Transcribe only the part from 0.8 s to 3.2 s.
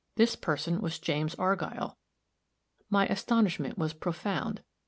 was James Argyll. My